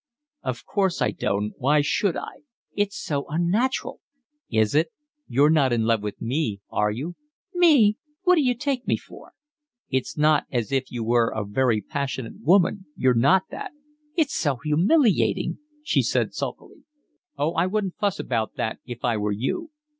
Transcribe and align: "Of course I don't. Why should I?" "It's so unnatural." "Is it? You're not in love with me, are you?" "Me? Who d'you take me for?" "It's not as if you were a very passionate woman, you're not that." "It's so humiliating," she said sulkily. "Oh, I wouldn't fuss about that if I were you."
"Of 0.41 0.65
course 0.65 0.99
I 0.99 1.11
don't. 1.11 1.53
Why 1.59 1.81
should 1.81 2.17
I?" 2.17 2.41
"It's 2.73 2.97
so 2.99 3.27
unnatural." 3.29 3.99
"Is 4.49 4.73
it? 4.73 4.87
You're 5.27 5.51
not 5.51 5.71
in 5.71 5.83
love 5.83 6.01
with 6.01 6.19
me, 6.19 6.59
are 6.71 6.89
you?" 6.89 7.13
"Me? 7.53 7.97
Who 8.23 8.33
d'you 8.35 8.55
take 8.55 8.87
me 8.87 8.97
for?" 8.97 9.33
"It's 9.91 10.17
not 10.17 10.45
as 10.51 10.71
if 10.71 10.89
you 10.91 11.03
were 11.03 11.29
a 11.29 11.45
very 11.45 11.81
passionate 11.81 12.39
woman, 12.41 12.87
you're 12.95 13.13
not 13.13 13.43
that." 13.51 13.73
"It's 14.17 14.33
so 14.33 14.55
humiliating," 14.63 15.59
she 15.83 16.01
said 16.01 16.33
sulkily. 16.33 16.83
"Oh, 17.37 17.53
I 17.53 17.67
wouldn't 17.67 17.97
fuss 17.97 18.19
about 18.19 18.55
that 18.55 18.79
if 18.87 19.05
I 19.05 19.17
were 19.17 19.31
you." 19.31 19.69